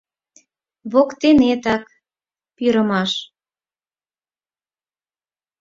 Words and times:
Воктенетак— 0.91 1.83
пӱрымаш». 2.55 3.11